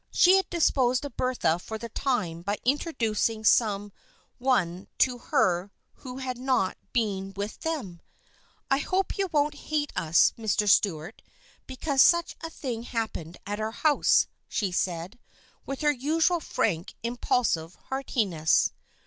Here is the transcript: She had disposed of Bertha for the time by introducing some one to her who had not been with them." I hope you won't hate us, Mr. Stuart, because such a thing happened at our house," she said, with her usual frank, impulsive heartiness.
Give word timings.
She 0.09 0.37
had 0.37 0.49
disposed 0.49 1.05
of 1.05 1.15
Bertha 1.15 1.59
for 1.59 1.77
the 1.77 1.89
time 1.89 2.41
by 2.41 2.57
introducing 2.65 3.43
some 3.43 3.91
one 4.39 4.87
to 4.97 5.19
her 5.19 5.71
who 5.97 6.17
had 6.17 6.39
not 6.39 6.75
been 6.91 7.33
with 7.35 7.59
them." 7.59 8.01
I 8.71 8.79
hope 8.79 9.19
you 9.19 9.29
won't 9.31 9.53
hate 9.69 9.93
us, 9.95 10.33
Mr. 10.39 10.67
Stuart, 10.67 11.21
because 11.67 12.01
such 12.01 12.35
a 12.41 12.49
thing 12.49 12.81
happened 12.81 13.37
at 13.45 13.59
our 13.59 13.69
house," 13.69 14.25
she 14.49 14.71
said, 14.71 15.19
with 15.67 15.81
her 15.81 15.91
usual 15.91 16.39
frank, 16.39 16.95
impulsive 17.03 17.75
heartiness. 17.75 18.71